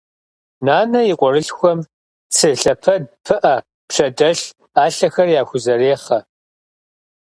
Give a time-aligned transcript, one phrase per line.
[0.65, 1.79] Нанэ и къуэрылъхухэм
[2.35, 3.55] цы лъэпэд, пыӏэ,
[3.87, 4.43] пщэдэлъ,
[4.73, 6.19] ӏэлъэхэр яхузэрехъэ.